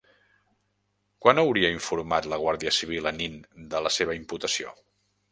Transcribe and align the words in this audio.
Quan 1.25 1.41
hauria 1.41 1.69
informat 1.73 2.27
la 2.31 2.39
Guàrdia 2.43 2.73
Civil 2.77 3.09
a 3.11 3.11
Nin 3.19 3.35
de 3.75 3.83
la 3.89 3.93
seva 3.97 4.15
imputació? 4.21 4.73